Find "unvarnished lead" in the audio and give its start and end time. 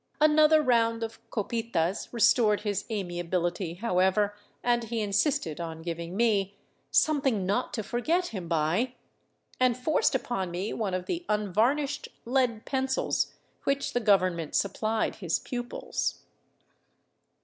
11.29-12.65